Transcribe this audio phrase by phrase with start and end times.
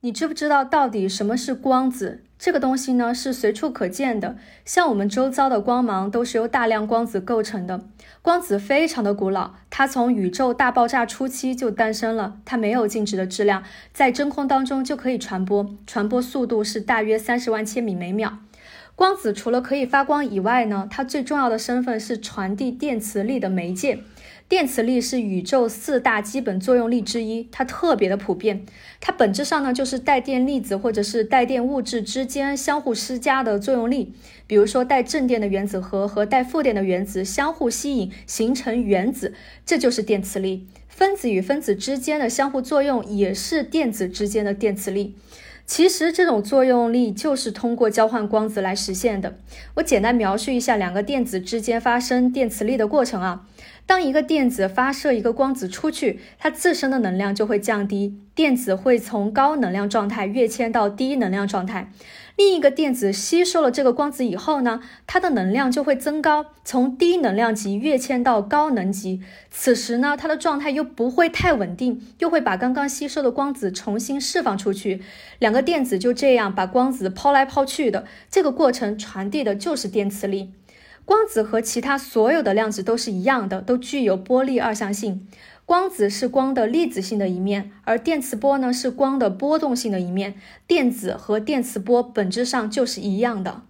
[0.00, 2.22] 你知不知道到底什么是光子？
[2.38, 7.80] 这个东西呢是随处可见的，像我们周遭的光芒都是由大量光子构成的。
[8.22, 18.38] 光子非常的古老，它从宇宙大爆炸初期就诞生了，它没有静止的质量，在真空当中就可以传播，传播速度是大约三十万千米每秒。
[18.98, 24.00] 光子除了可以发光以外呢，它最重要的身份是传递电磁力的媒介。
[24.48, 28.66] 电磁力是宇宙四大基本作用力之一，它特别的普遍。
[29.00, 34.12] 它本质上呢，就是带电粒子或者是带电物质之间相互施加的作用力。
[34.48, 39.32] 比如说，带正电的原子核和带负电的原子相互吸引，形成原子，
[39.64, 40.66] 这就是电磁力。
[40.88, 45.14] 分子与分子之间的相互作用也是电子之间的电磁力。
[45.68, 49.36] 其实这种作用力就是通过交换光子来实现的。
[49.74, 53.46] 我简单描述一下两个电子之间发生电磁力的过程啊。
[53.88, 61.90] 当一个电子发射一个光子出去，它自身的能量就会降低，电子会从高能量状态跃迁到低能量状态。
[62.36, 69.22] 另一个电子吸收了这个光子以后呢，它的能量就会增高，从低能量级跃迁到高能级。
[69.50, 75.00] 此时呢，它的状态又不会太稳定，又会把刚刚吸收的光子重新释放出去。
[75.38, 80.52] 两个电子就这样把光子抛来抛去的，这个过程传递的就是电磁力。
[81.08, 85.26] 光子和其他所有的量子都是一样的，都具有波粒二象性。
[85.64, 90.34] 光子是光的粒子性的一面，而电磁波呢是光的波动性的一面。
[90.66, 93.62] 电子和电磁波本质上就是一样的。